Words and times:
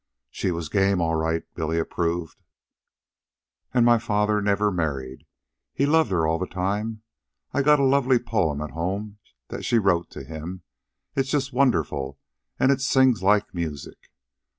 "She 0.31 0.49
was 0.49 0.67
game, 0.67 0.99
all 0.99 1.13
right," 1.13 1.43
Billy 1.53 1.77
approved. 1.77 2.41
"And 3.71 3.85
my 3.85 3.99
father 3.99 4.41
never 4.41 4.71
married. 4.71 5.27
He 5.75 5.85
loved 5.85 6.09
her 6.09 6.25
all 6.25 6.39
the 6.39 6.47
time. 6.47 7.03
I've 7.53 7.65
got 7.65 7.79
a 7.79 7.83
lovely 7.83 8.17
poem 8.17 8.67
home 8.67 9.19
that 9.49 9.63
she 9.63 9.77
wrote 9.77 10.09
to 10.09 10.23
him. 10.23 10.63
It's 11.15 11.29
just 11.29 11.53
wonderful, 11.53 12.17
and 12.59 12.71
it 12.71 12.81
sings 12.81 13.21
like 13.21 13.53
music. 13.53 14.09